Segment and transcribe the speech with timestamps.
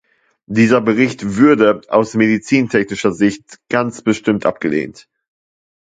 [0.47, 5.07] Dieser Bericht würde aus medizintechnischer Sicht ganz bestimmt abgelehnt.